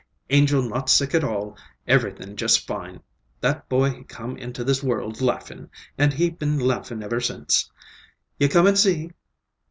Angel 0.31 0.63
not 0.63 0.89
sick 0.89 1.13
at 1.13 1.23
all. 1.23 1.55
Everything 1.87 2.35
just 2.35 2.65
fine. 2.65 3.01
That 3.39 3.69
boy 3.69 3.91
he 3.91 4.03
come 4.03 4.35
into 4.35 4.63
this 4.63 4.81
world 4.81 5.21
laughin', 5.21 5.69
and 5.95 6.11
he 6.11 6.31
been 6.31 6.57
laughin' 6.57 7.03
ever 7.03 7.21
since. 7.21 7.69
You 8.39 8.49
come 8.49 8.65
an' 8.65 8.75
see!" 8.77 9.11